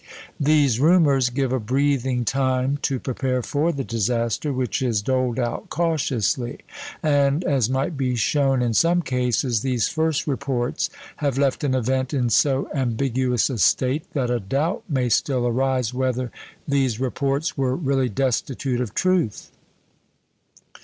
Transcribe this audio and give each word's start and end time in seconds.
These 0.39 0.79
rumours 0.79 1.29
give 1.29 1.53
a 1.53 1.59
breathing 1.59 2.25
time 2.25 2.79
to 2.81 2.99
prepare 2.99 3.43
for 3.43 3.71
the 3.71 3.83
disaster, 3.83 4.51
which 4.51 4.81
is 4.81 5.03
doled 5.03 5.37
out 5.37 5.69
cautiously; 5.69 6.61
and, 7.03 7.43
as 7.43 7.69
might 7.69 7.95
be 7.97 8.15
shown, 8.15 8.63
in 8.63 8.73
some 8.73 9.03
cases 9.03 9.59
these 9.61 9.89
first 9.89 10.25
reports 10.25 10.89
have 11.17 11.37
left 11.37 11.63
an 11.63 11.75
event 11.75 12.15
in 12.15 12.31
so 12.31 12.67
ambiguous 12.73 13.47
a 13.51 13.59
state, 13.59 14.11
that 14.13 14.31
a 14.31 14.39
doubt 14.39 14.81
may 14.89 15.07
still 15.07 15.45
arise 15.45 15.93
whether 15.93 16.31
these 16.67 16.99
reports 16.99 17.55
were 17.55 17.75
really 17.75 18.09
destitute 18.09 18.81
of 18.81 18.95
truth! 18.95 19.51